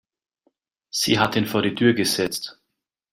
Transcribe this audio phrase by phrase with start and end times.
[0.89, 2.59] Sie hat ihn vor die Tür gesetzt.